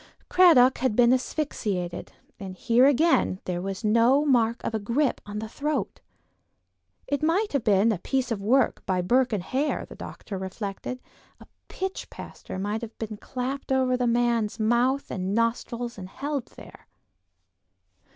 [0.29, 5.37] Cradock had been asphyxiated; and here again there was no mark of a grip on
[5.37, 6.01] the throat.
[7.05, 10.99] It might have been a piece of work by Burke and Hare, the doctor reflected;
[11.39, 16.47] a pitch plaster might have been clapped over the man's mouth and nostrils and held
[16.47, 16.87] there.